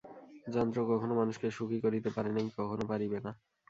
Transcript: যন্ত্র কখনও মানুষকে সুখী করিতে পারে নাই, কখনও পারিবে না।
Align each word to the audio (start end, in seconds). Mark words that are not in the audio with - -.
যন্ত্র 0.47 0.79
কখনও 0.91 1.19
মানুষকে 1.21 1.47
সুখী 1.51 1.77
করিতে 1.85 2.09
পারে 2.15 2.29
নাই, 2.35 2.45
কখনও 2.59 2.85
পারিবে 2.91 3.17
না। 3.25 3.31